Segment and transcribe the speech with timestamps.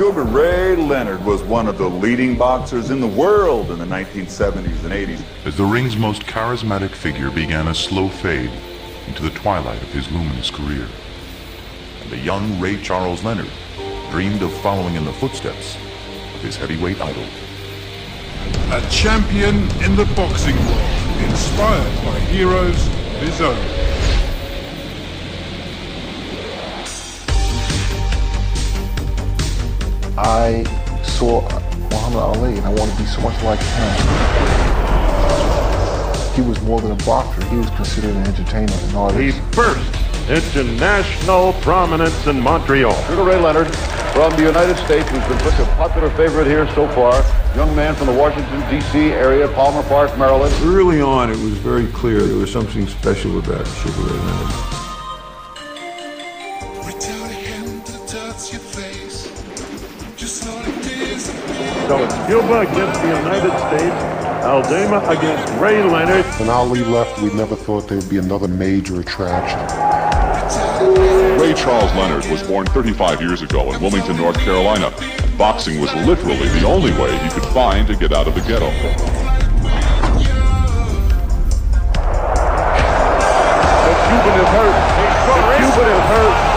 [0.00, 4.82] Sugar Ray Leonard was one of the leading boxers in the world in the 1970s
[4.82, 5.22] and 80s.
[5.44, 8.50] As the ring's most charismatic figure began a slow fade
[9.08, 10.88] into the twilight of his luminous career.
[12.00, 13.50] And the young Ray Charles Leonard
[14.10, 15.76] dreamed of following in the footsteps
[16.34, 17.26] of his heavyweight idol.
[18.72, 23.99] A champion in the boxing world, inspired by heroes of his own.
[30.22, 30.64] I
[31.02, 31.40] saw
[31.88, 33.90] Muhammad Ali and I wanted to be so much like him.
[36.34, 37.42] He was more than a boxer.
[37.46, 39.38] He was considered an entertainer, an artist.
[39.38, 39.96] He burst
[40.28, 42.94] into national prominence in Montreal.
[43.06, 43.74] Sugar Ray Leonard
[44.12, 47.14] from the United States who's been such a popular favorite here so far.
[47.56, 49.12] Young man from the Washington, D.C.
[49.12, 50.54] area, Palmer Park, Maryland.
[50.62, 54.79] Early on, it was very clear there was something special about Sugar Ray Leonard.
[61.90, 63.96] So it's Cuba against the United States,
[64.44, 66.24] Aldama against Ray Leonard.
[66.38, 69.58] When Ali left, we never thought there would be another major attraction.
[71.40, 74.92] Ray Charles Leonard was born 35 years ago in Wilmington, North Carolina.
[75.36, 78.70] Boxing was literally the only way he could find to get out of the ghetto.
[78.70, 78.94] The
[84.06, 84.76] Cuban is hurt.
[85.26, 86.49] The Cuban is hurt.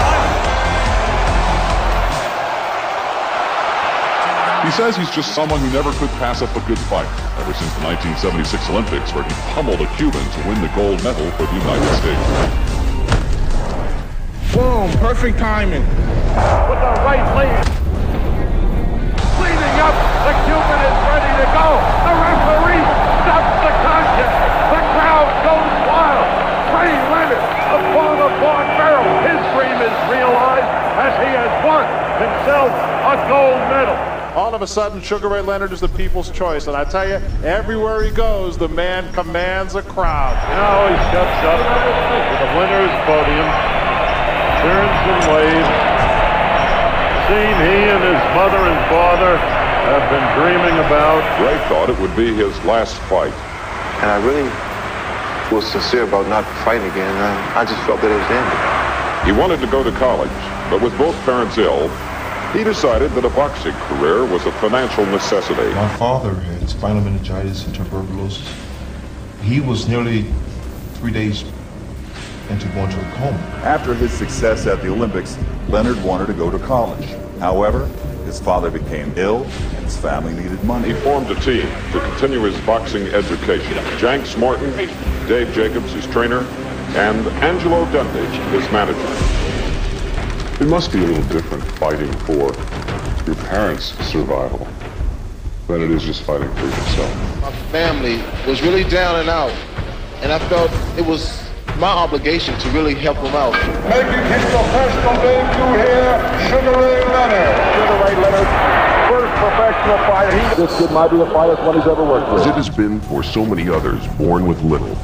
[4.73, 7.05] Says he's just someone who never could pass up a good fight,
[7.37, 11.29] ever since the 1976 Olympics, where he pummeled a Cuban to win the gold medal
[11.37, 12.25] for the United States.
[14.49, 15.85] Boom, perfect timing.
[16.73, 17.53] With the right lead.
[19.45, 19.93] Leading up,
[20.25, 21.69] the Cuban is ready to go.
[22.09, 22.85] The referee
[23.29, 24.35] stops the contest.
[24.73, 26.27] The crowd goes wild.
[26.73, 27.45] Ray Leonard,
[27.77, 29.05] the father born barrel.
[29.21, 31.85] His dream is realized as he has won
[32.17, 34.12] himself a gold medal.
[34.35, 36.65] All of a sudden, Sugar Ray Leonard is the people's choice.
[36.65, 40.33] And I tell you, everywhere he goes, the man commands a crowd.
[40.49, 43.45] Now he steps up to the winner's podium,
[44.65, 45.69] turns and waves.
[47.29, 51.21] Scene he and his mother and father have been dreaming about.
[51.37, 53.33] Ray thought it would be his last fight.
[54.01, 54.49] And I really
[55.53, 57.13] was sincere about not fighting again.
[57.15, 59.29] I, I just felt that it was the end.
[59.29, 60.33] He wanted to go to college,
[60.73, 61.87] but with both parents ill,
[62.53, 65.73] he decided that a boxing career was a financial necessity.
[65.73, 68.47] My father had spinal meningitis and tuberculosis.
[69.41, 70.25] He was nearly
[70.93, 71.43] three days
[72.49, 73.37] into going to a coma.
[73.63, 75.37] After his success at the Olympics,
[75.67, 77.05] Leonard wanted to go to college.
[77.39, 77.87] However,
[78.25, 80.93] his father became ill and his family needed money.
[80.93, 83.73] He formed a team to continue his boxing education.
[83.97, 84.71] Janks Morton,
[85.27, 86.41] Dave Jacobs, his trainer,
[86.95, 88.25] and Angelo Dundee,
[88.55, 89.42] his manager.
[90.63, 92.55] It must be a little different fighting for
[93.27, 94.65] your parents' survival
[95.67, 97.41] than it is just fighting for yourself.
[97.41, 99.51] My family was really down and out,
[100.21, 101.43] and I felt it was
[101.79, 103.51] my obligation to really help them out.
[103.89, 106.15] Making his professional debut here,
[106.47, 107.59] Sugar Ray Leonard.
[107.75, 108.47] Sugar Ray Leonard,
[109.11, 110.55] first professional fighter.
[110.55, 112.39] This kid might be the finest one he's ever worked with.
[112.39, 114.97] As it has been for so many others born with little,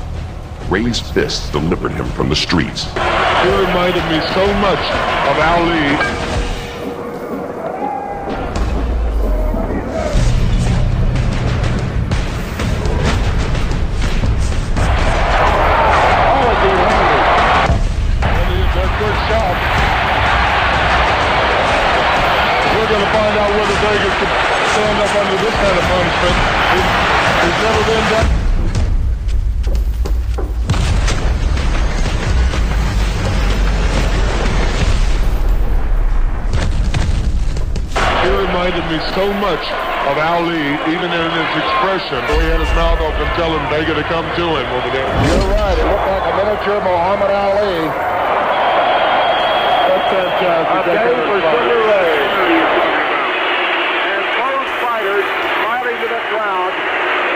[0.70, 2.88] Ray's fists delivered him from the streets.
[3.40, 4.84] He reminded me so much
[5.30, 5.96] of Ali.
[22.76, 24.32] We're going to find out whether Vegas can
[24.74, 26.36] stand up under this kind of punishment.
[27.48, 28.49] It's never been done.
[38.70, 39.66] Reminded me so much
[40.06, 42.22] of Ali, even in his expression.
[42.30, 45.10] The way he had his mouth open, telling Vega to come to him over there.
[45.26, 45.74] You're right.
[45.74, 47.90] It looked like a miniature Muhammad Ali.
[49.90, 50.86] That's fantastic.
[50.86, 52.14] A day for Sugar Ray.
[54.06, 56.74] And both fighters smiling to the crowd.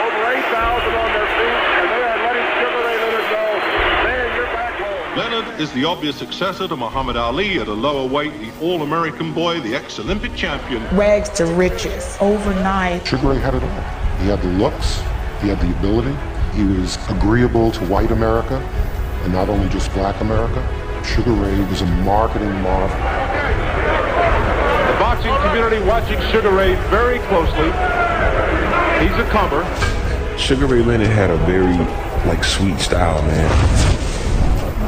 [0.06, 3.58] Over 8,000 on their feet, and they are letting Sugar Ray Leonard know,
[4.06, 5.02] man, you're back home.
[5.16, 9.60] Leonard is the obvious successor to Muhammad Ali at a lower weight, the All-American boy,
[9.60, 10.84] the ex-Olympic champion.
[10.98, 13.06] rags to riches overnight.
[13.06, 13.82] Sugar Ray had it all.
[14.22, 15.02] He had the looks,
[15.40, 16.16] he had the ability,
[16.56, 18.56] he was agreeable to white America,
[19.24, 20.62] and not only just black America.
[21.06, 22.98] Sugar Ray was a marketing marvel.
[24.88, 27.70] The boxing community watching Sugar Ray very closely.
[28.98, 29.64] He's a comer.
[30.40, 31.78] Sugar Ray Leonard had a very,
[32.28, 33.93] like, sweet style, man.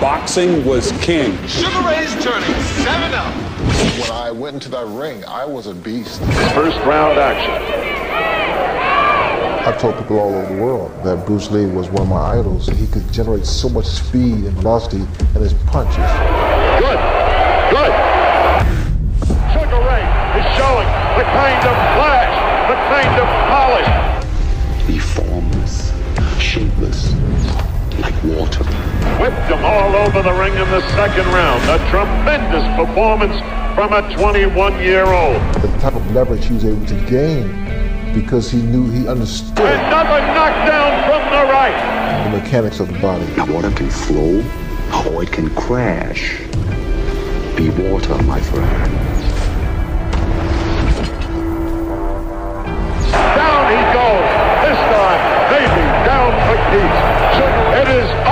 [0.00, 1.36] boxing was king.
[1.46, 2.54] Sugar Ray's turning
[2.84, 3.34] 7 up.
[4.00, 6.20] When I went into that ring, I was a beast.
[6.54, 7.52] First round action.
[9.66, 12.68] I've told people all over the world that Bruce Lee was one of my idols.
[12.68, 15.96] He could generate so much speed and velocity in his punches.
[16.78, 17.00] Good.
[17.72, 17.92] Good.
[19.50, 20.04] Sugar Ray
[20.38, 22.32] is showing the kind of flash,
[22.68, 24.86] the kind of polish.
[24.86, 25.92] Be formless,
[26.38, 27.12] shapeless,
[27.98, 28.65] like water.
[29.20, 31.62] Whipped him all over the ring in the second round.
[31.70, 33.34] A tremendous performance
[33.74, 35.40] from a 21-year-old.
[35.62, 37.48] The type of leverage he was able to gain
[38.12, 39.58] because he knew he understood.
[39.58, 42.30] Another knockdown from the right.
[42.30, 43.26] The mechanics of the body.
[43.36, 44.44] Now water can flow
[45.10, 46.38] or it can crash.
[47.56, 48.92] Be water, my friend.
[53.32, 54.28] Down he goes.
[54.60, 55.20] This time,
[55.52, 57.00] maybe down for keeps.
[57.80, 58.25] It is over.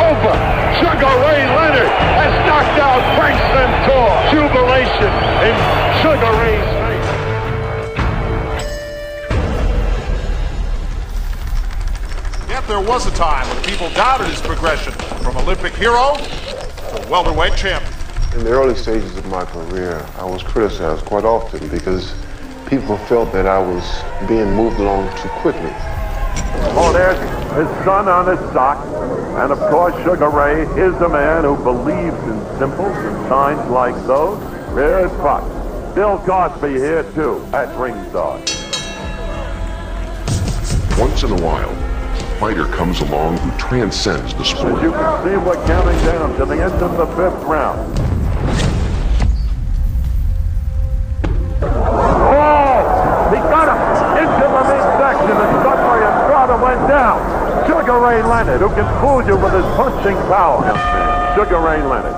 [0.79, 4.15] Sugar Ray Leonard has knocked out Frank Santore.
[4.33, 5.13] Jubilation
[5.47, 5.55] in
[6.03, 7.11] Sugar Ray's face.
[12.49, 14.93] Yet there was a time when people doubted his progression
[15.23, 17.93] from Olympic hero to welterweight champion.
[18.35, 22.13] In the early stages of my career, I was criticized quite often because
[22.67, 25.71] people felt that I was being moved along too quickly.
[26.77, 27.19] Oh, there's
[27.55, 28.85] his son on his sock.
[29.39, 33.95] And of course, Sugar Ray is a man who believes in symbols and signs like
[34.07, 34.41] those.
[34.75, 35.45] Here's Fox.
[35.95, 38.51] Bill Cosby here, too, at ringside.
[40.99, 44.75] Once in a while, a fighter comes along who transcends the sport.
[44.75, 48.14] As you can see, we're counting down to the end of the fifth round.
[57.05, 57.21] Down.
[57.69, 60.65] Sugar Ray Leonard, who can fool you with his punching power.
[61.37, 62.17] Sugar Ray Leonard.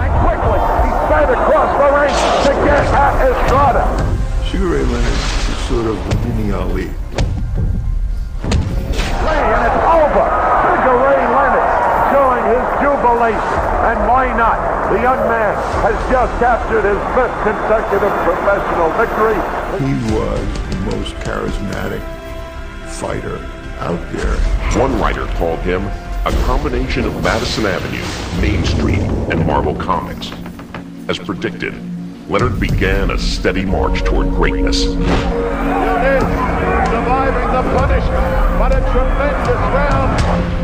[0.00, 2.16] And quickly, he sped across the ring
[2.48, 3.84] to get at Estrada.
[4.48, 6.88] Sugar Ray Leonard is sort of the mini Ali.
[9.28, 10.24] Ray, and it's over.
[10.64, 11.68] Sugar Ray Leonard
[12.16, 13.60] showing his jubilation.
[13.92, 14.56] And why not?
[14.88, 15.52] The young man
[15.84, 19.36] has just captured his fifth consecutive professional victory.
[19.84, 20.40] He was
[20.72, 22.21] the most charismatic
[23.02, 23.36] fighter
[23.80, 24.36] out there.
[24.80, 25.84] One writer called him
[26.24, 29.00] a combination of Madison Avenue, Main Street,
[29.32, 30.30] and Marvel Comics.
[31.08, 31.74] As predicted,
[32.30, 34.84] Leonard began a steady march toward greatness.
[34.84, 36.22] It is
[36.92, 40.61] surviving the punishment, but a tremendous round.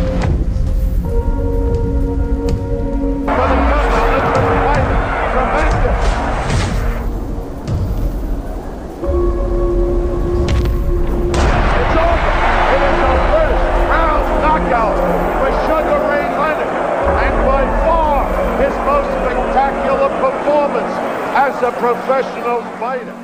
[20.48, 20.92] Performance
[21.36, 23.14] as a professional fighter.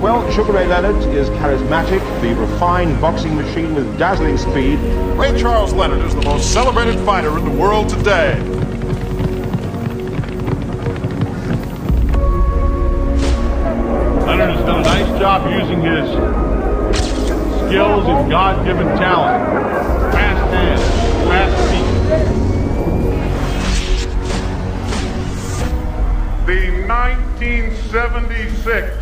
[0.00, 4.80] Well, Sugar Ray Leonard is charismatic, the refined boxing machine with dazzling speed.
[5.16, 8.34] Ray Charles Leonard is the most celebrated fighter in the world today.
[14.26, 16.10] Leonard has done a nice job using his
[17.68, 19.91] skills and God-given talent.
[27.42, 28.94] 1976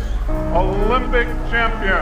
[0.55, 2.01] Olympic champion.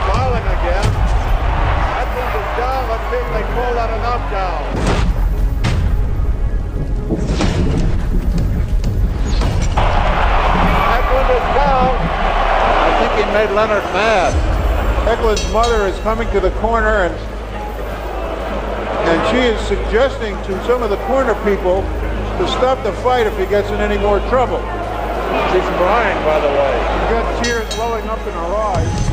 [0.00, 0.88] Smiling again.
[2.00, 2.88] Edmonds is down.
[2.88, 4.62] Let's see if they call that a knockdown.
[10.96, 11.92] Eklund is down.
[12.80, 14.53] I think he made Leonard mad.
[15.14, 17.14] Eklund's mother is coming to the corner and
[19.06, 21.82] and she is suggesting to some of the corner people
[22.38, 24.58] to stop the fight if he gets in any more trouble.
[25.52, 26.72] She's crying, by the way.
[26.90, 29.03] She's got tears welling up in her eyes.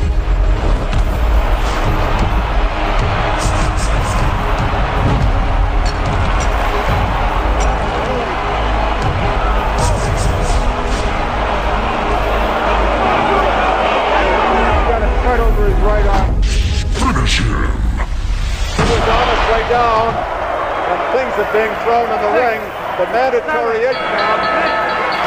[22.98, 24.42] The mandatory eight count.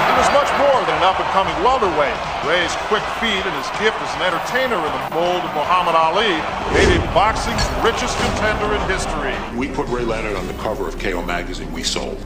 [0.05, 2.15] He was much more than an up-and-coming welterweight.
[2.45, 6.38] Ray's quick feet and his gift as an entertainer in the mold of Muhammad Ali
[6.74, 9.34] made him boxing's richest contender in history.
[9.57, 11.72] We put Ray Leonard on the cover of KO magazine.
[11.74, 12.24] We sold.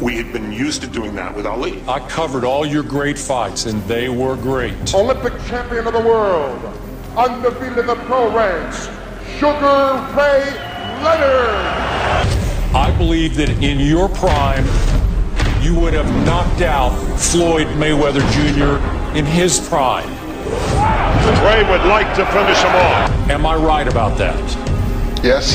[0.00, 1.82] We had been used to doing that with Ali.
[1.86, 4.94] I covered all your great fights, and they were great.
[4.94, 6.58] Olympic champion of the world,
[7.16, 8.88] undefeated in the pro ranks,
[9.38, 10.44] Sugar Ray
[11.04, 11.89] Leonard.
[12.72, 14.64] I believe that in your prime,
[15.60, 18.78] you would have knocked out Floyd Mayweather Jr.
[19.18, 20.08] in his prime.
[21.42, 23.10] Ray would like to finish him off.
[23.28, 24.38] Am I right about that?
[25.24, 25.54] Yes.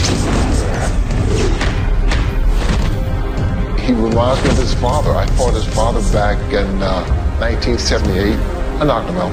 [3.79, 5.12] He reminds me of his father.
[5.12, 7.05] I fought his father back in uh,
[7.39, 8.36] 1978.
[8.81, 9.31] I knocked him out.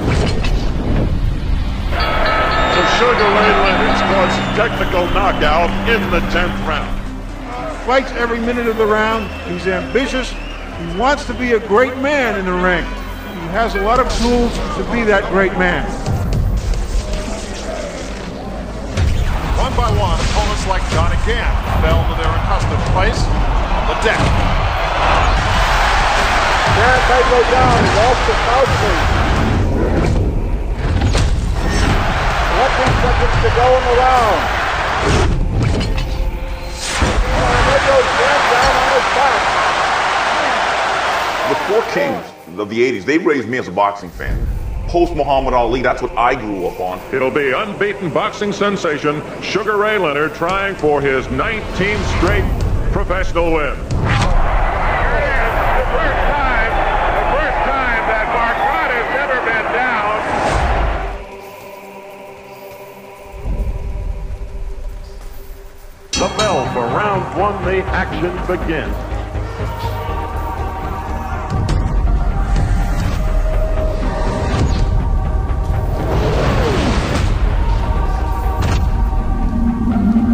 [2.73, 7.02] So Sugar Ray Leonard scores a technical knockout in the 10th round.
[7.85, 9.27] Fights every minute of the round.
[9.51, 10.31] He's ambitious.
[10.31, 12.79] He wants to be a great man in the ring.
[12.79, 15.83] He has a lot of tools to be that great man.
[19.59, 21.51] One by one, opponents like Johnny Gant
[21.83, 24.23] fell to their accustomed place on the deck.
[26.79, 27.83] Gant may go down.
[27.83, 29.23] He's off the southway.
[32.63, 35.32] 20 seconds to go in the round.
[41.49, 42.25] The four kings
[42.57, 44.47] of the 80s, they raised me as a boxing fan.
[44.87, 46.99] Post Muhammad Ali, that's what I grew up on.
[47.13, 53.75] It'll be unbeaten boxing sensation Sugar Ray Leonard trying for his 19th straight professional win.
[66.53, 68.95] Bell for round one, the action begins.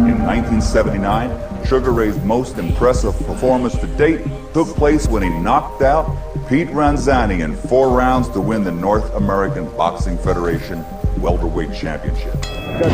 [0.06, 4.20] In 1979, Sugar Ray's most impressive performance to date
[4.52, 6.04] took place when he knocked out
[6.50, 10.84] Pete Ranzany in four rounds to win the North American Boxing Federation
[11.16, 12.44] Welterweight Championship.
[12.44, 12.90] Hard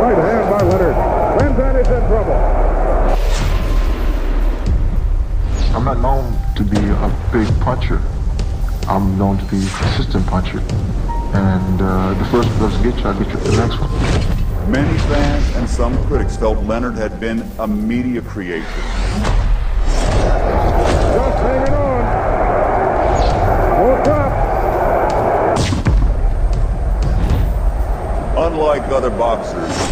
[0.00, 1.25] right hand by Leonard.
[1.36, 2.32] Ranzany's in trouble.
[5.76, 8.00] I'm not known to be a big puncher.
[8.88, 10.60] I'm known to be a consistent puncher.
[11.34, 13.90] And uh, the first one doesn't get you, I get you the next one.
[14.70, 18.64] Many fans and some critics felt Leonard had been a media creation.
[21.12, 22.04] Just hanging on.
[23.82, 24.32] Woke up.
[28.38, 29.85] Unlike other boxers,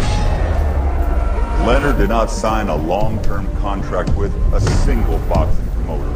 [1.65, 6.11] Leonard did not sign a long-term contract with a single boxing promoter.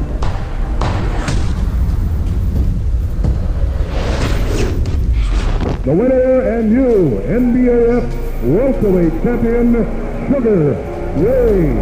[5.85, 8.13] The winner and new NABF
[8.43, 9.73] welterweight champion,
[10.29, 10.75] Sugar
[11.17, 11.73] Ray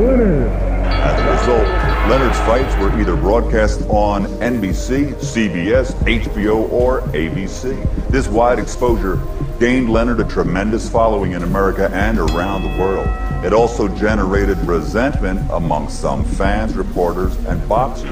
[0.00, 0.52] Leonard.
[0.86, 1.68] As a result,
[2.08, 8.10] Leonard's fights were either broadcast on NBC, CBS, HBO, or ABC.
[8.10, 9.20] This wide exposure
[9.58, 13.08] gained Leonard a tremendous following in America and around the world.
[13.44, 18.10] It also generated resentment among some fans, reporters, and boxers.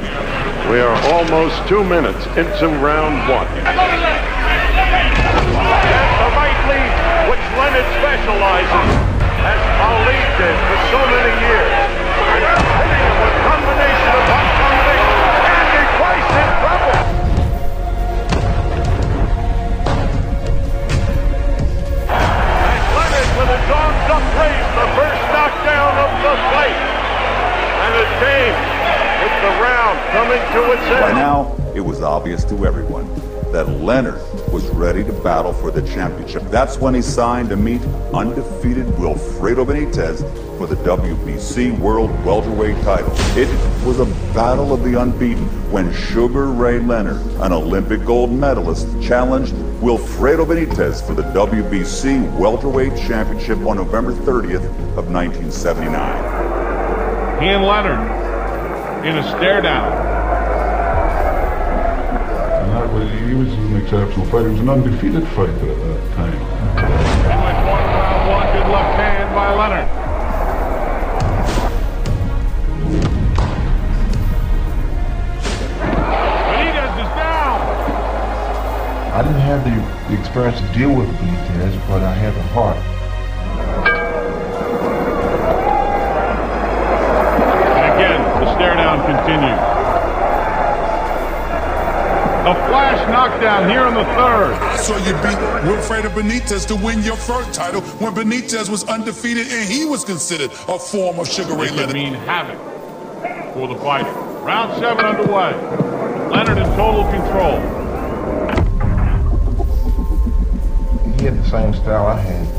[0.69, 3.47] We are almost two minutes into round one.
[3.47, 3.62] The
[6.35, 6.91] right lead,
[7.31, 8.91] which Leonard specializes,
[9.47, 11.75] as Ali did for so many years.
[24.16, 26.80] Arms the first knockdown of the fight.
[27.85, 27.92] And
[29.42, 31.00] the round coming to its end.
[31.00, 33.06] By now, it was obvious to everyone
[33.52, 34.20] that Leonard
[34.57, 36.43] was ready to battle for the championship.
[36.45, 37.83] That's when he signed to meet
[38.15, 40.23] undefeated Wilfredo Benitez
[40.57, 43.13] for the WBC World Welterweight title.
[43.37, 43.51] It
[43.85, 49.53] was a battle of the unbeaten when Sugar Ray Leonard, an Olympic gold medalist, challenged
[49.83, 54.65] Wilfredo Benitez for the WBC Welterweight Championship on November 30th
[54.97, 57.43] of 1979.
[57.43, 60.06] He and Leonard in a stare down.
[63.09, 64.49] He was an exceptional fighter.
[64.49, 66.33] He was an undefeated fighter at that time.
[66.33, 66.41] In
[67.41, 70.07] one round one, good left hand by Leonard.
[79.17, 79.71] I didn't have the,
[80.13, 82.77] the experience to deal with Benitez, but I had the heart.
[87.73, 89.75] And again, the stare down continues.
[92.47, 94.53] A flash knockdown here in the third.
[94.55, 95.37] I saw you beat
[95.67, 100.53] Wilfredo Benitez to win your first title when Benitez was undefeated and he was considered
[100.69, 101.95] a form of Sugar Ray It Leonard.
[101.95, 102.57] mean havoc
[103.53, 104.12] for the fighter.
[104.45, 105.55] Round seven underway.
[106.31, 107.59] Leonard in total control.
[111.19, 112.56] He had the same style I had.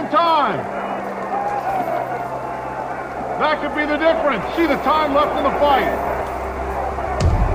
[0.00, 0.56] Second time.
[3.36, 4.40] That could be the difference.
[4.56, 5.92] See the time left in the fight.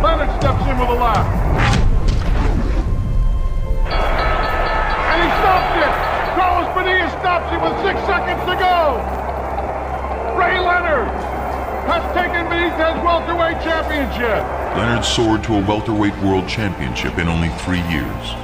[0.05, 1.25] Leonard steps in with a left.
[5.09, 5.93] And he stops it.
[6.37, 9.01] Carlos Padilla stops it with six seconds to go.
[10.37, 11.09] Ray Leonard
[11.89, 14.45] has taken Benitez welterweight championship.
[14.77, 18.35] Leonard soared to a welterweight world championship in only three years,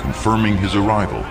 [0.00, 1.22] confirming his arrival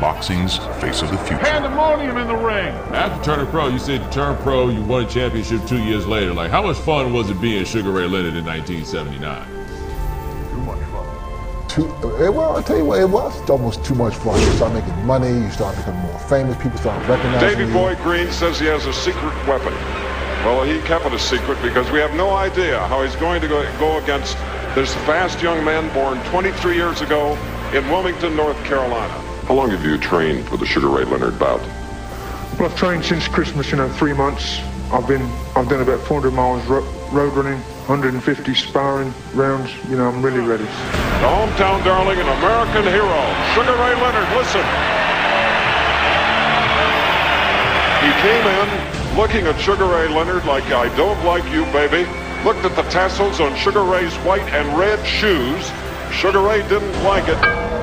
[0.00, 1.42] boxing's face of the future.
[1.42, 2.74] Pandemonium in the ring.
[2.94, 6.32] After turning pro, you said you turned pro, you won a championship two years later.
[6.32, 9.58] Like, how much fun was it being Sugar Ray Leonard in 1979?
[11.68, 11.86] Too,
[12.18, 14.40] eh, well, I'll tell you what, it was almost too much fun.
[14.40, 17.72] You start making money, you start becoming more famous, people start recognizing Davy you.
[17.72, 19.74] Boy Green says he has a secret weapon.
[20.44, 23.48] Well, he kept it a secret because we have no idea how he's going to
[23.48, 24.36] go, go against
[24.74, 27.36] this fast young man born 23 years ago
[27.74, 29.27] in Wilmington, North Carolina.
[29.48, 31.62] How long have you trained for the Sugar Ray Leonard bout?
[32.60, 34.60] Well, I've trained since Christmas, you know, three months.
[34.92, 35.22] I've been,
[35.56, 39.70] I've done about 400 miles ro- road running, 150 sparring rounds.
[39.88, 40.64] You know, I'm really ready.
[40.64, 43.20] The hometown darling and American hero,
[43.56, 44.28] Sugar Ray Leonard.
[44.36, 44.60] Listen.
[48.04, 52.04] He came in looking at Sugar Ray Leonard like I don't like you, baby.
[52.44, 55.72] Looked at the tassels on Sugar Ray's white and red shoes.
[56.12, 57.77] Sugar Ray didn't like it.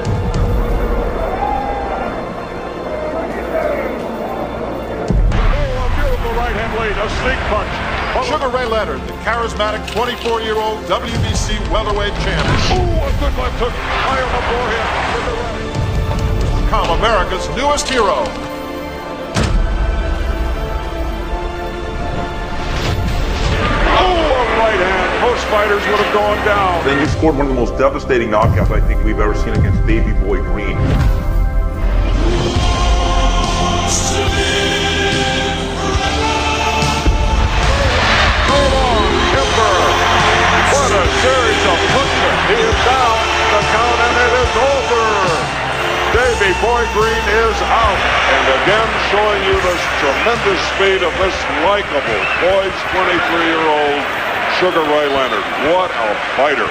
[6.95, 7.71] Right a sneak punch.
[8.25, 12.79] Sugar Ray Leonard, the charismatic 24-year-old WBC welterweight champion.
[12.79, 14.88] Ooh, a good left hook high on the forehead.
[16.65, 18.23] Become America's newest hero.
[23.97, 25.21] Oh, a right hand.
[25.21, 26.86] Most fighters would have gone down.
[26.86, 29.86] Then you scored one of the most devastating knockouts I think we've ever seen against
[29.86, 30.77] Davy Boy Green.
[42.45, 45.05] He is down the count and it is over.
[46.13, 47.99] Davy Boy Green is out.
[48.29, 51.34] And again showing you this tremendous speed of this
[51.65, 54.01] likable boy's 23-year-old
[54.62, 55.45] Sugar Ray Leonard.
[55.73, 56.69] What a fighter.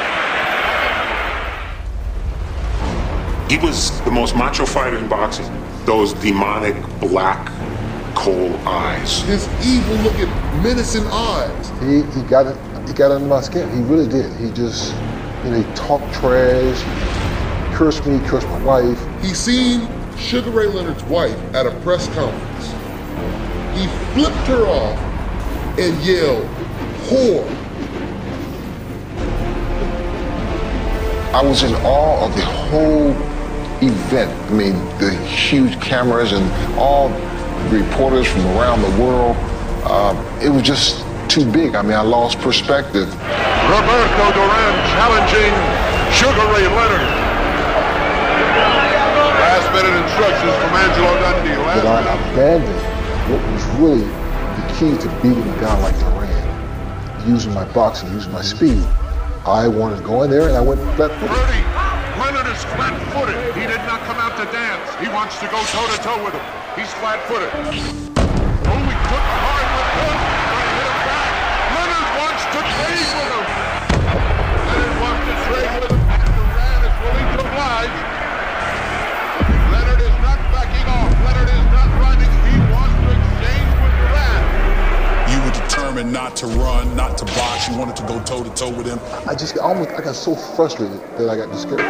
[3.51, 5.51] He was the most macho fighter in boxing.
[5.85, 7.51] Those demonic black
[8.15, 9.23] coal eyes.
[9.23, 10.31] His evil looking,
[10.63, 11.69] menacing eyes.
[11.81, 12.57] He, he got it.
[12.89, 13.69] He got under my skin.
[13.75, 14.33] He really did.
[14.37, 14.95] He just,
[15.51, 16.79] know, he talked trash.
[17.69, 18.19] He cursed me.
[18.29, 19.23] Cursed my wife.
[19.23, 22.67] He seen Sugar Ray Leonard's wife at a press conference.
[23.79, 24.99] He flipped her off
[25.79, 26.47] and yelled,
[27.09, 27.45] whore.
[31.35, 33.11] I was in awe of the whole
[33.83, 34.31] event.
[34.31, 37.09] I mean, the huge cameras and all
[37.71, 39.37] reporters from around the world.
[39.85, 41.75] Uh, it was just too big.
[41.75, 43.13] I mean, I lost perspective.
[43.71, 45.53] Roberto Duran challenging
[46.13, 47.07] Sugar Ray Leonard.
[49.41, 51.57] Last minute instructions from Angelo Dundee.
[51.81, 52.83] That I abandoned
[53.33, 57.29] what was really the key to beating a guy like Duran.
[57.29, 58.85] Using my boxing, using my speed.
[59.47, 61.85] I wanted to go in there and I went flat footed.
[62.21, 63.55] Leonard is flat-footed.
[63.55, 64.89] He did not come out to dance.
[65.01, 66.45] He wants to go toe-to-toe with him.
[66.77, 67.51] He's flat-footed.
[67.53, 68.14] Oh,
[85.95, 87.69] determined not to run, not to box.
[87.69, 88.99] You wanted to go toe to toe with him.
[89.29, 91.85] I just almost I got so frustrated that I got discouraged.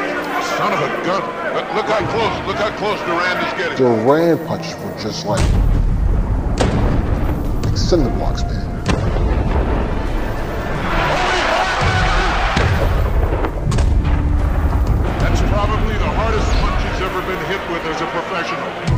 [0.59, 1.23] Son of a gun.
[1.55, 2.47] Look, look how close.
[2.47, 3.77] Look how close Duran is getting.
[3.79, 5.41] Duran punches were just like,
[7.65, 8.85] like cinder blocks, man.
[15.21, 18.94] That's probably the hardest punch he's ever been hit with as a professional.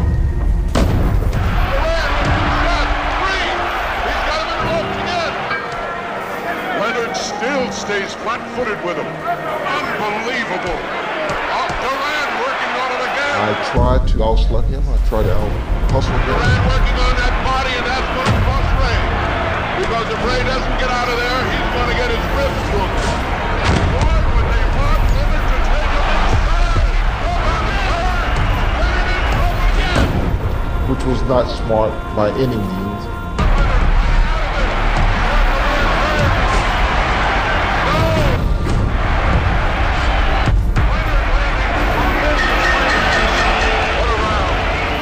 [7.37, 9.09] Still stays flat-footed with him.
[10.01, 10.79] Unbelievable.
[11.53, 12.73] Oh, Duran working
[13.77, 14.83] tried to outslut him.
[14.89, 15.53] I tried to out
[15.93, 16.33] hustle him.
[16.73, 19.01] working on that body, and that's going to cost Ray.
[19.85, 23.27] Because if Ray doesn't get out of there, he's going to get his ribs broken.
[30.87, 32.96] which was not smart by any means.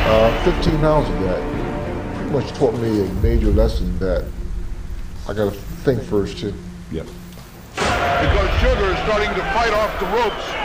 [0.06, 4.24] Uh, 15 rounds of that pretty much taught me a major lesson that
[5.26, 6.52] I got to think first too.
[6.92, 7.06] Yep.
[7.74, 10.63] Because Sugar is starting to fight off the ropes.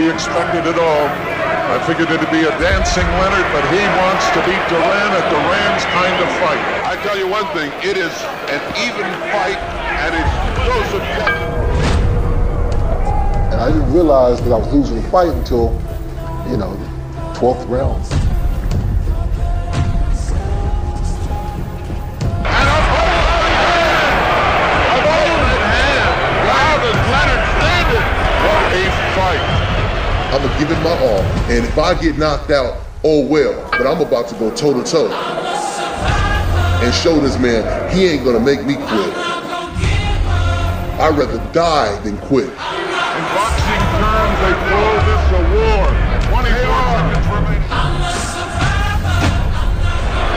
[0.00, 1.04] We expected at all.
[1.76, 5.84] I figured it'd be a dancing Leonard, but he wants to beat Duran at Duran's
[5.92, 6.62] kind of fight.
[6.88, 8.14] I tell you one thing, it is
[8.48, 9.60] an even fight,
[10.00, 10.34] and it's
[10.64, 11.52] so subjective.
[13.52, 15.78] And I didn't realize that I was losing the fight until,
[16.48, 16.74] you know,
[17.34, 18.19] 12th round.
[30.60, 33.56] Give it my all, and if I get knocked out, oh well.
[33.70, 35.10] But I'm about to go toe to toe
[36.84, 37.64] and show this man
[37.96, 39.16] he ain't gonna make me quit.
[41.00, 42.44] I'd rather die than quit.
[42.44, 45.88] In boxing terms, they call this a war.
[46.28, 47.72] 24 seconds remaining.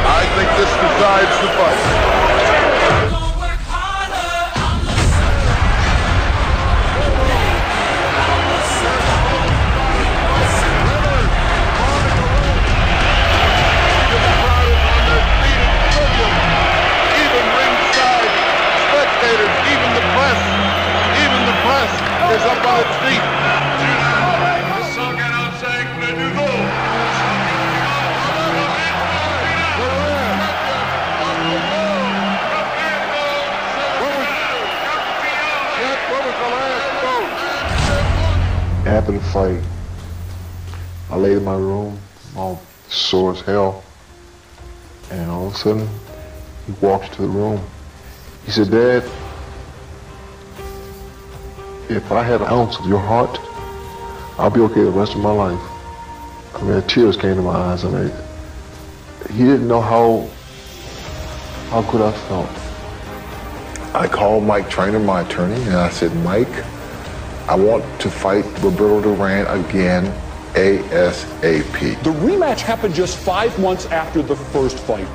[0.08, 1.93] I think this decides the fight.
[48.54, 49.04] He said, Dad,
[51.90, 53.40] if I had an ounce of your heart,
[54.38, 55.60] I'll be okay the rest of my life.
[56.54, 57.84] I mean, tears came to my eyes.
[57.84, 58.12] I mean,
[59.32, 60.30] he didn't know how
[61.72, 63.96] how good I felt.
[63.96, 66.64] I called Mike Trainer, my attorney, and I said, Mike,
[67.50, 70.06] I want to fight Roberto Duran again
[70.54, 72.04] ASAP.
[72.04, 75.08] The rematch happened just five months after the first fight.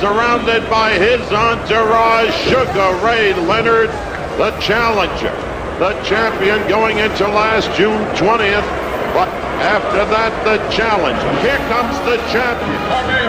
[0.00, 3.90] Surrounded by his entourage, Sugar Ray Leonard,
[4.40, 5.30] the challenger,
[5.78, 8.64] the champion going into last June 20th.
[9.12, 9.28] But
[9.60, 11.20] after that, the challenge.
[11.44, 12.80] Here comes the champion,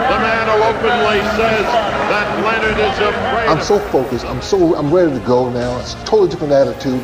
[0.08, 1.66] the man who openly says
[2.08, 3.48] that Leonard is afraid.
[3.48, 4.24] I'm so focused.
[4.24, 5.78] I'm so I'm ready to go now.
[5.78, 7.02] It's a totally different attitude.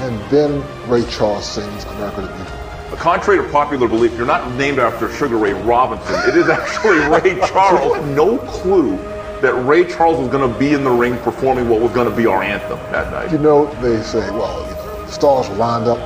[0.00, 2.57] And then Ray Charles sings America the Beautiful.
[2.98, 6.16] Contrary to popular belief, you're not named after Sugar Ray Robinson.
[6.28, 7.92] It is actually Ray Charles.
[7.92, 8.96] I had no clue
[9.40, 12.16] that Ray Charles was going to be in the ring performing what was going to
[12.16, 13.30] be our anthem that night.
[13.30, 15.98] You know, they say, well, you know, the stars were lined up.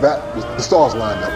[0.00, 1.30] That was, the stars lined up.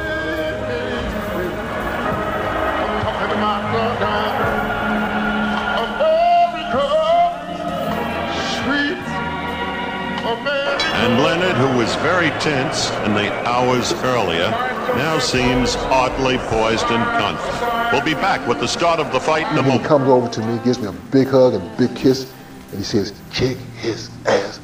[11.01, 17.05] And Leonard, who was very tense in the hours earlier, now seems oddly poised and
[17.19, 17.93] confident.
[17.93, 20.09] We'll be back with the start of the fight in a And then he comes
[20.09, 22.33] over to me, gives me a big hug and a big kiss,
[22.71, 24.61] and he says, kick his ass.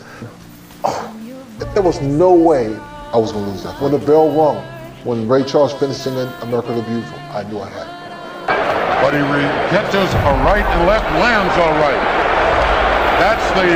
[0.85, 1.11] Oh,
[1.75, 2.75] there was no way
[3.13, 3.81] I was going to lose that.
[3.81, 4.63] When the bell rung,
[5.05, 8.05] when Ray Charles finished singing America the Beautiful, I knew I had it.
[9.03, 12.24] But he re- catches a right and left, lands all right.
[13.23, 13.67] That's the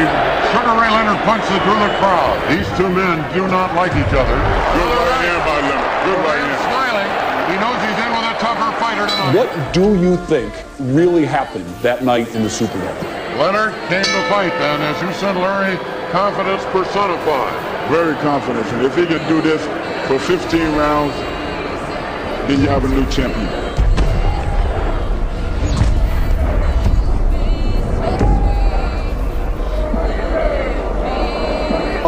[0.51, 2.37] Sugar Ray Leonard punch that drew the crowd.
[2.51, 4.35] These two men do not like each other.
[4.35, 5.95] Good right hand by Leonard.
[6.03, 6.59] Good right hand.
[6.67, 7.11] Smiling.
[7.49, 9.35] He knows he's in with a tougher fighter tonight.
[9.39, 12.99] What do you think really happened that night in the Superdome?
[13.39, 15.77] Leonard came to fight then, as you said, Larry,
[16.11, 17.55] confidence personified.
[17.91, 18.67] Very confident.
[18.75, 19.63] And if he could do this
[20.09, 21.15] for 15 rounds,
[22.49, 23.68] then you have a new champion.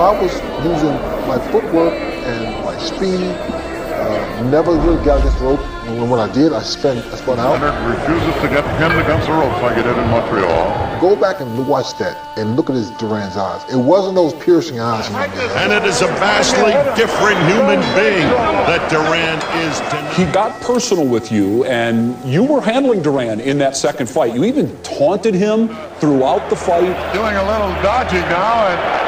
[0.01, 0.33] I was
[0.65, 0.97] using
[1.29, 5.61] my footwork and my speed, uh, never really got against the rope.
[5.61, 7.61] And when I did, I spun, I spun out.
[7.61, 11.01] Leonard refuses to get pinned against the ropes like he did in Montreal.
[11.03, 13.63] Go back and watch that and look at his Duran's eyes.
[13.71, 15.07] It wasn't those piercing eyes.
[15.09, 15.27] in my.
[15.27, 18.25] And it is a vastly different human being
[18.73, 19.37] that Duran
[19.69, 20.15] is tonight.
[20.15, 24.35] He got personal with you, and you were handling Duran in that second fight.
[24.35, 25.69] You even taunted him
[26.01, 27.13] throughout the fight.
[27.13, 29.00] Doing a little dodging now and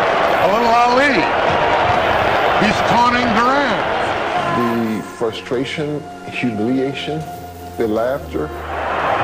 [0.42, 1.14] a little Ali.
[2.66, 3.78] He's taunting Duran.
[4.59, 7.22] The frustration, humiliation,
[7.78, 8.48] the laughter.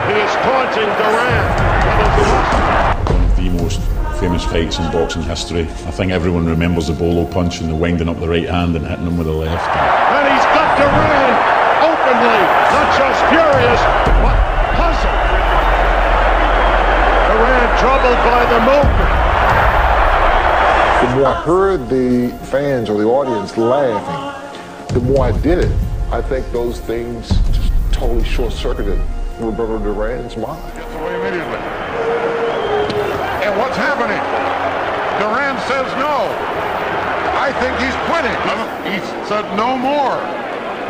[0.07, 1.43] He is taunting Duran.
[3.11, 3.81] One of the most
[4.21, 5.63] famous fights in boxing history.
[5.63, 8.87] I think everyone remembers the bolo punch and the winding up the right hand and
[8.87, 9.69] hitting him with the left.
[9.75, 11.35] And he's got Duran
[11.83, 13.83] openly, not just furious,
[14.23, 14.39] but
[14.79, 15.23] puzzled.
[17.27, 19.38] Duran troubled by the movement.
[20.99, 25.71] The more I heard the fans or the audience laughing, the more I did it.
[26.11, 29.01] I think those things just totally short-circuited
[29.39, 30.61] Roberto Duran's mind.
[30.75, 31.59] Gets away immediately.
[33.47, 34.19] And what's happening?
[35.23, 36.35] Duran says no.
[37.39, 38.35] I think he's quitting.
[38.91, 40.19] He said no more.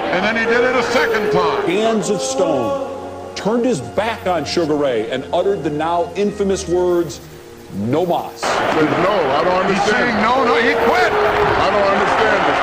[0.08, 1.66] And then he did it a second time.
[1.66, 7.20] Hands of Stone turned his back on Sugar Ray and uttered the now infamous words,
[7.74, 8.40] no mas.
[8.40, 9.96] Says no, I don't He's understand.
[9.96, 11.12] saying no, no, he quit.
[11.12, 12.60] I don't understand this.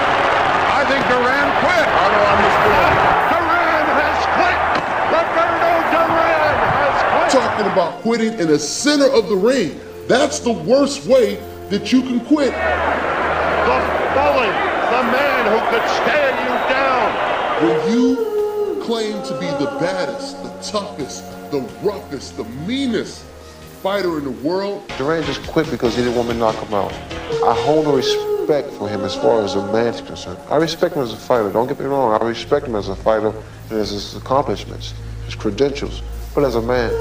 [0.75, 1.85] I think Duran quit.
[1.85, 2.93] I don't understand.
[3.31, 4.59] Duran has quit.
[5.13, 7.41] Roberto Duran has quit.
[7.41, 9.79] Talking about quitting in the center of the ring.
[10.07, 11.35] That's the worst way
[11.69, 12.51] that you can quit.
[12.51, 13.77] The
[14.13, 14.53] bully,
[14.93, 17.07] the man who could stand you down.
[17.63, 23.23] When you claim to be the baddest, the toughest, the roughest, the meanest
[23.75, 26.73] fighter in the world, Duran just quit because he didn't want me to knock him
[26.73, 26.93] out.
[27.43, 30.39] I hold a respect for him as far as a man's concerned.
[30.49, 31.51] I respect him as a fighter.
[31.51, 32.19] Don't get me wrong.
[32.19, 33.33] I respect him as a fighter
[33.69, 34.93] and as his accomplishments,
[35.25, 36.01] his credentials.
[36.33, 36.91] But as a man,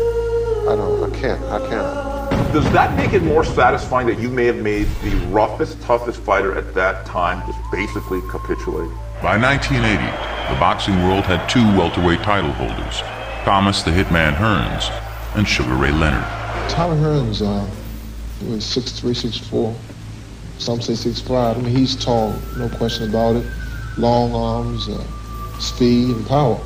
[0.68, 1.12] I don't.
[1.12, 1.42] I can't.
[1.44, 2.52] I can't.
[2.52, 6.56] Does that make it more satisfying that you may have made the roughest, toughest fighter
[6.56, 8.90] at that time just basically capitulate?
[9.22, 13.00] By 1980, the boxing world had two welterweight title holders,
[13.44, 14.90] Thomas the Hitman Hearns
[15.34, 16.43] and Sugar Ray Leonard.
[16.68, 17.66] Tommy Hearns uh,
[18.48, 19.74] was 6'3", 6'4",
[20.59, 21.57] some say 6'5".
[21.57, 23.46] I mean, he's tall, no question about it.
[23.96, 26.61] Long arms, uh, speed, and power.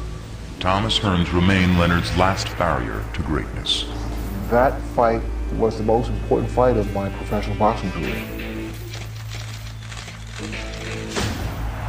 [0.61, 3.85] Thomas Hearns remained Leonard's last barrier to greatness.
[4.51, 5.23] That fight
[5.57, 8.25] was the most important fight of my professional boxing career.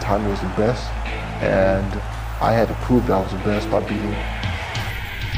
[0.02, 0.90] Tommy was the best,
[1.42, 2.02] and
[2.42, 4.39] I had to prove that I was the best by beating him.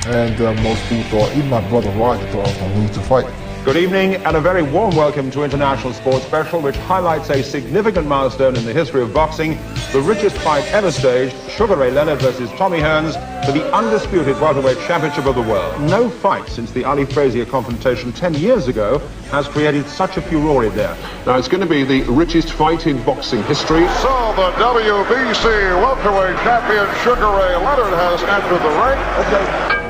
[0.07, 2.91] And uh, most people thought, even my brother Roger thought I was going to lose
[2.91, 3.31] the fight.
[3.63, 8.07] Good evening and a very warm welcome to International Sports Special, which highlights a significant
[8.07, 9.59] milestone in the history of boxing,
[9.91, 13.13] the richest fight ever staged, Sugar Ray Leonard versus Tommy Hearns
[13.45, 15.79] for the undisputed welterweight championship of the world.
[15.81, 18.97] No fight since the Ali Frazier confrontation 10 years ago
[19.29, 20.97] has created such a furore there.
[21.27, 23.87] Now, it's going to be the richest fight in boxing history.
[24.01, 25.43] So the WBC
[25.79, 28.99] welterweight champion Sugar Ray Leonard has entered the ring.
[29.27, 29.80] Okay.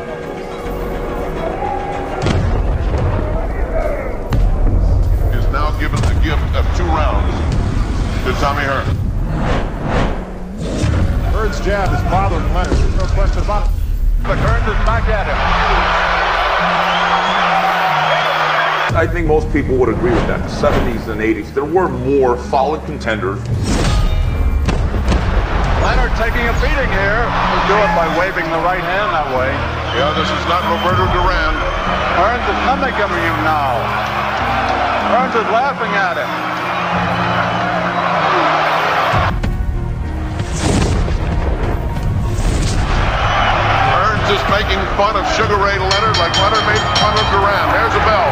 [6.81, 7.29] Two rounds
[8.25, 8.85] to Tommy Hearn.
[11.29, 12.73] Hearns' jab is bothering Leonard.
[12.73, 13.73] There's no question about it.
[14.23, 15.37] But Hearns is back at him.
[18.97, 20.41] I think most people would agree with that.
[20.41, 23.39] The 70s and 80s, there were more solid contenders.
[25.85, 27.21] Leonard taking a beating here.
[27.29, 29.53] He'll do it by waving the right hand that way.
[29.97, 31.53] Yeah, this is not Roberto Duran.
[32.17, 33.77] Hearns is mimicking him now.
[35.13, 36.60] Hearns is laughing at him.
[44.31, 47.67] Is making fun of Sugar Ray Leonard like Leonard made fun of Duran.
[47.75, 48.31] There's a bell.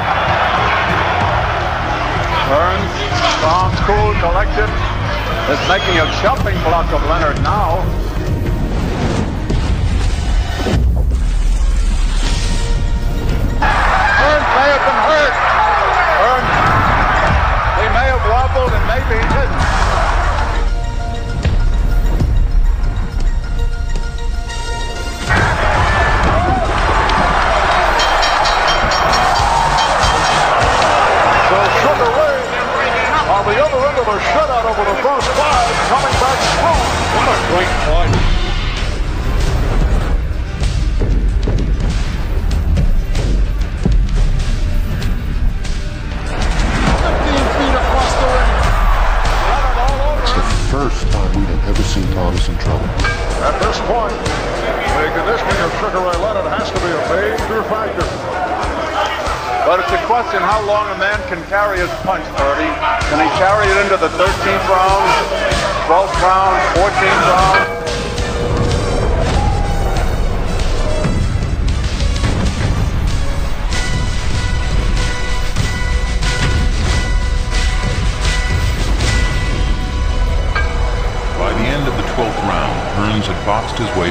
[2.48, 2.96] Hearns,
[3.44, 4.72] calm, cool, collected,
[5.52, 7.99] is making a jumping block of Leonard now.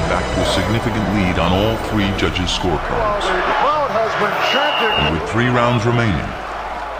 [0.08, 3.28] Back to a significant lead on all three judges' scorecards.
[3.28, 4.96] The crowd has been chanting.
[5.04, 6.24] And with three rounds remaining,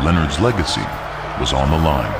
[0.05, 0.85] Leonard's legacy
[1.40, 2.12] was on the line.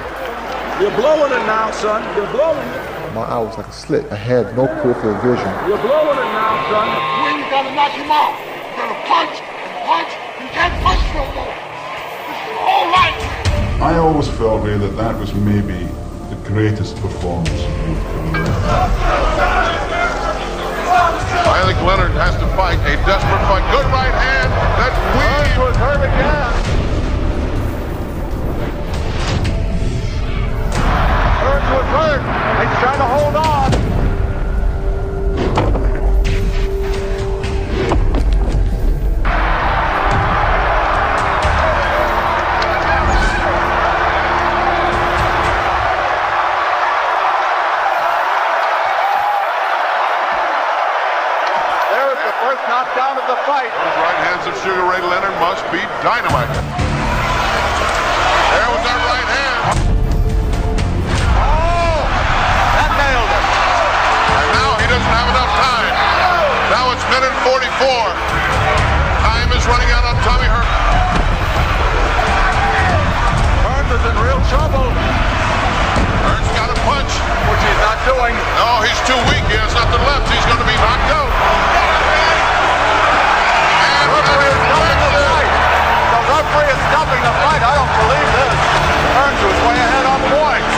[0.81, 2.01] You're blowing it now, son.
[2.17, 3.13] You're blowing it.
[3.13, 4.09] My eye was like a slit.
[4.11, 5.53] I had no peripheral vision.
[5.69, 6.89] You're blowing it now, son.
[7.21, 9.37] When you gotta knock him out, you gotta punch,
[9.85, 10.11] punch.
[10.41, 11.53] You can't punch no more.
[11.53, 13.17] This is all right.
[13.85, 15.85] I always felt really that that was maybe
[16.33, 19.88] the greatest performance of your career.
[21.79, 23.63] Think Leonard has to fight a desperate fight.
[23.71, 24.51] Good right hand.
[24.81, 26.53] That weave was hurt again.
[31.45, 32.23] Hurt.
[32.67, 33.78] He's trying to hold on.
[53.39, 53.71] The fight.
[53.71, 56.51] Those right hands of Sugar Ray Leonard must be dynamite.
[58.51, 59.63] There was that right hand.
[61.39, 61.99] Oh!
[62.75, 63.45] That nailed it.
[64.43, 65.95] And now he doesn't have enough time.
[66.73, 68.11] Now it's minute 44.
[69.23, 70.75] Time is running out on Tommy Hearns.
[73.63, 74.89] Hearns is in real trouble.
[76.27, 77.13] Hearns got a punch.
[77.47, 78.35] Which he's not doing.
[78.59, 79.45] No, he's too weak.
[79.47, 80.27] He has nothing left.
[80.27, 82.28] He's going to be knocked out.
[84.29, 85.49] And referee is stopping the fight.
[86.13, 87.63] The referee is stopping the fight.
[87.65, 88.55] I don't believe this.
[89.17, 90.75] Hearns was way ahead on points.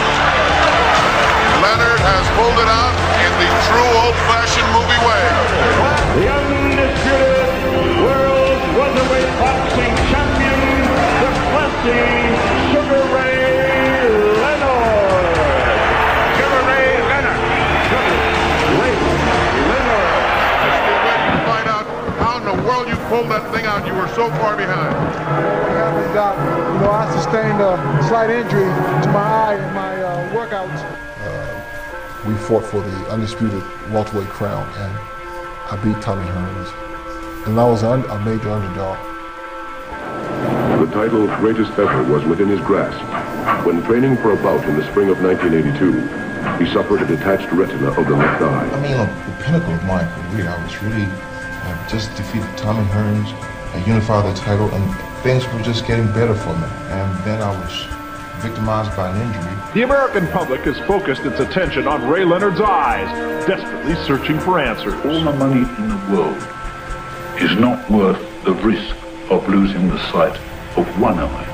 [1.60, 5.24] Leonard has pulled it out in the true old-fashioned movie way.
[6.14, 7.50] The undisputed
[8.06, 10.58] world welterweight boxing champion,
[11.20, 12.19] the classy
[23.20, 23.86] world pulled that thing out.
[23.86, 24.94] You were so far behind.
[24.94, 26.36] What happened, Doc?
[26.38, 30.80] You know, I sustained a slight injury to my eye in my uh, workouts.
[32.26, 34.92] we fought for the undisputed welterweight crown, and
[35.70, 37.46] I beat Tommy Hearns.
[37.46, 38.98] And I was un- a major underdog.
[40.80, 43.00] The title's greatest ever was within his grasp.
[43.66, 47.88] When training for a bout in the spring of 1982, he suffered a detached retina
[47.88, 48.70] of the left eye.
[48.70, 51.29] I mean, on the pinnacle of my career, I was really
[51.62, 53.32] uh, just defeated Tommy Hearns,
[53.74, 56.66] I unified the title, and things were just getting better for me.
[56.90, 57.86] And then I was
[58.40, 59.72] victimized by an injury.
[59.74, 63.06] The American public has focused its attention on Ray Leonard's eyes,
[63.46, 64.94] desperately searching for answers.
[65.04, 66.36] All the money in the world
[67.40, 68.96] is not worth the risk
[69.30, 70.36] of losing the sight
[70.76, 71.49] of one eye.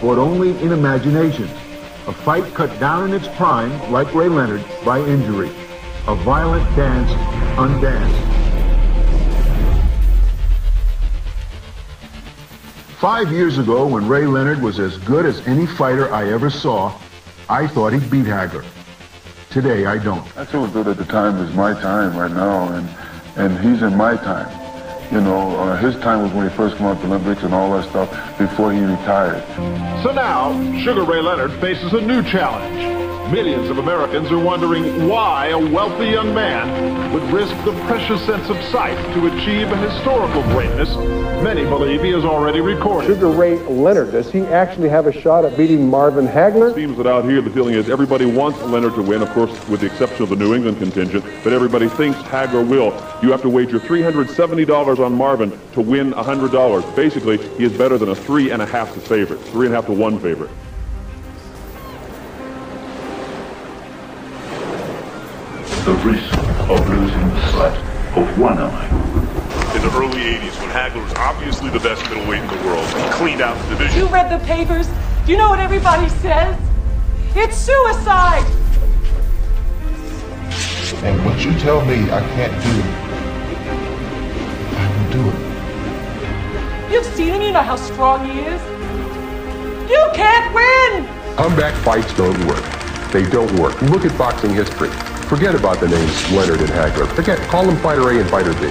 [0.00, 1.44] Fought only in imagination.
[2.06, 5.50] A fight cut down in its prime, like Ray Leonard, by injury.
[6.06, 7.10] A violent dance
[7.58, 8.30] undanced.
[12.98, 16.98] Five years ago, when Ray Leonard was as good as any fighter I ever saw,
[17.48, 18.64] I thought he'd beat Hagler.
[19.50, 20.24] Today, I don't.
[20.38, 22.88] I told that at the time is my time right now, and
[23.36, 24.59] and he's in my time.
[25.10, 27.72] You know, uh, his time was when he first came out the Olympics and all
[27.72, 29.44] that stuff before he retired.
[30.04, 32.99] So now, Sugar Ray Leonard faces a new challenge.
[33.30, 38.48] Millions of Americans are wondering why a wealthy young man would risk the precious sense
[38.48, 40.88] of sight to achieve a historical greatness
[41.42, 43.06] many believe he has already recorded.
[43.06, 46.70] Sugar Ray Leonard, does he actually have a shot at beating Marvin Hagler?
[46.72, 49.50] It Seems that out here the feeling is everybody wants Leonard to win, of course,
[49.68, 52.92] with the exception of the New England contingent, but everybody thinks Hagler will.
[53.22, 56.96] You have to wager $370 on Marvin to win $100.
[56.96, 59.76] Basically, he is better than a three and a half to favorite, three and a
[59.76, 60.50] half to one favorite.
[65.84, 66.34] The risk
[66.68, 67.76] of losing the sight
[68.14, 68.86] of one eye.
[69.74, 73.10] In the early 80s, when Hagler was obviously the best middleweight in the world, he
[73.12, 73.98] cleaned out the division.
[73.98, 74.86] You read the papers?
[75.24, 76.54] Do you know what everybody says?
[77.34, 78.44] It's suicide!
[81.02, 82.82] And what you tell me I can't do,
[84.76, 86.92] I will do it.
[86.92, 88.60] You've seen him, you know how strong he is.
[89.90, 91.36] You can't win!
[91.36, 92.79] Comeback fights don't work.
[93.12, 93.80] They don't work.
[93.82, 94.88] Look at boxing history.
[95.28, 97.08] Forget about the names Leonard and Hagler.
[97.08, 98.68] Forget, call them Fighter A and Fighter B.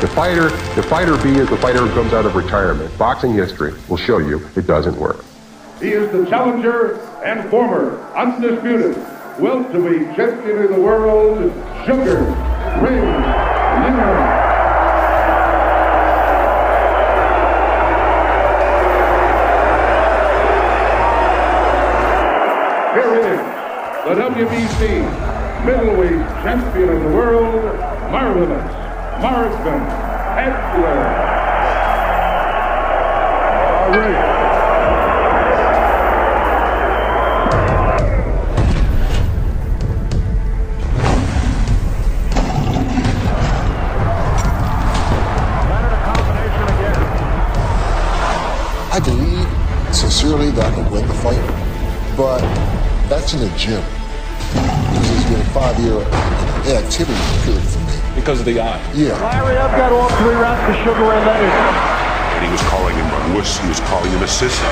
[0.00, 2.96] The fighter, the Fighter B is the fighter who comes out of retirement.
[2.98, 5.24] Boxing history will show you it doesn't work.
[5.80, 8.96] He is the challenger and former undisputed
[9.38, 11.38] welterweight champion of the world,
[11.86, 12.20] Sugar
[12.82, 14.23] Ray Leonard.
[24.04, 27.64] The WBC middleweight champion of the world,
[28.12, 28.72] Marvelous
[29.22, 29.80] Marvin
[30.36, 31.24] Hagler.
[33.84, 34.34] All right.
[48.92, 51.40] I believe sincerely that I could win the fight,
[53.34, 53.82] in the gym.
[54.54, 55.98] Because it's been a five year
[56.70, 58.14] inactivity period for me.
[58.14, 58.78] Because of the eye.
[58.94, 59.18] Yeah.
[59.18, 61.50] Larry, I've got all three rounds to Sugar Ray Leonard.
[61.50, 64.62] And he was calling him a wuss, he was calling him a sissy.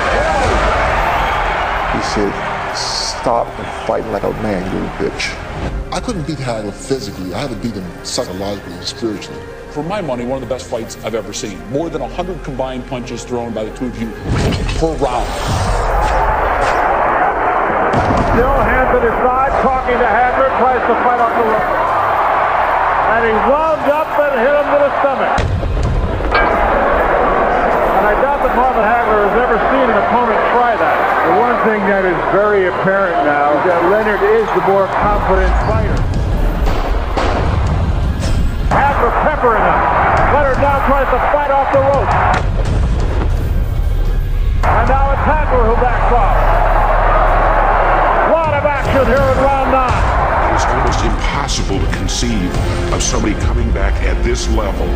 [1.91, 2.31] He said,
[2.75, 3.47] stop
[3.85, 5.35] fighting like a man, you little bitch.
[5.91, 7.33] I couldn't beat Hagler physically.
[7.33, 9.41] I had to beat him psychologically and spiritually.
[9.71, 11.59] For my money, one of the best fights I've ever seen.
[11.69, 14.09] More than 100 combined punches thrown by the two of you
[14.79, 15.72] per round.
[18.33, 21.69] Still hands at his side, talking to Hagler, tries to fight off the rope.
[23.13, 25.37] And he wound up and hit him to the stomach.
[27.93, 30.97] And I doubt that Marvin Hagler has ever seen an opponent try that.
[31.29, 35.53] The one thing that is very apparent now is that Leonard is the more confident
[35.69, 35.93] fighter.
[38.73, 39.77] Hagler peppering him.
[40.33, 42.09] Leonard now tries to fight off the rope.
[44.73, 46.32] And now it's Hagler who backs off.
[49.03, 49.91] Lot here in round nine.
[50.47, 52.47] It was almost impossible to conceive
[52.95, 54.87] of somebody coming back at this level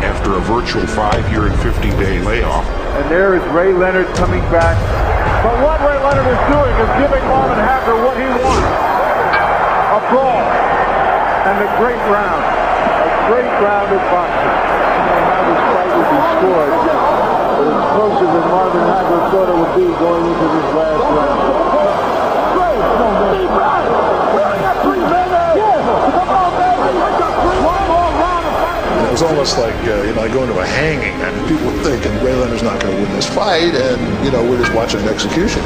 [0.00, 2.64] after a virtual five-year and 50-day layoff.
[2.96, 4.80] And there is Ray Leonard coming back.
[5.44, 8.72] But what Ray Leonard is doing is giving Marvin Hagler what he wants.
[8.72, 10.40] A brawl.
[11.44, 12.40] And a great round.
[12.40, 14.56] A great round of boxing.
[15.28, 16.72] How this fight would be scored.
[16.72, 21.83] But it's closer than Marvin Hagler thought it would be going into this last round.
[29.04, 32.12] It was almost like, uh, you know, I go into a hanging and people thinking
[32.24, 35.62] Leonard's not going to win this fight and, you know, we're just watching an execution.